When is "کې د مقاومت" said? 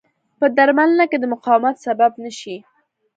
1.11-1.75